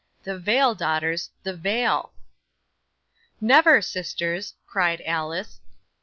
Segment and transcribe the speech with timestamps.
[0.23, 2.13] The veil, daughters, the veil!"
[3.39, 5.59] '"Never, sisters," cried Alice.